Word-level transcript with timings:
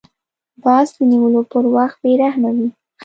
باز 0.63 0.87
د 0.95 0.97
نیولو 1.11 1.41
پر 1.51 1.63
وخت 1.75 1.97
بې 2.03 2.13
رحمه 2.21 2.49
وي 2.57 2.67